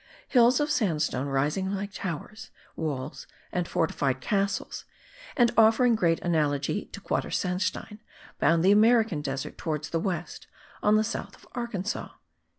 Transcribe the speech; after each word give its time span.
Hills 0.29 0.59
of 0.59 0.71
sandstone 0.71 1.27
rising 1.27 1.71
like 1.75 1.93
towers, 1.93 2.49
walls 2.75 3.27
and 3.51 3.67
fortified 3.67 4.19
castles 4.19 4.83
and 5.37 5.51
offering 5.55 5.93
great 5.93 6.19
analogy 6.21 6.85
to 6.85 6.99
quadersandstein, 6.99 7.99
bound 8.39 8.65
the 8.65 8.71
American 8.71 9.21
desert 9.21 9.59
towards 9.59 9.91
the 9.91 9.99
west, 9.99 10.47
on 10.81 10.95
the 10.95 11.03
south 11.03 11.35
of 11.35 11.47
Arkansas.) 11.51 12.09